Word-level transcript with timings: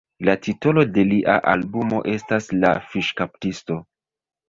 La 0.27 0.33
titolo 0.45 0.85
de 0.95 1.03
lia 1.09 1.35
albumo 1.53 2.01
estas 2.17 2.51
"La 2.65 2.75
Fiŝkaptisto". 2.91 3.83